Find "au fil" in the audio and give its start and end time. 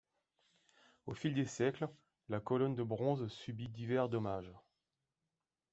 1.05-1.35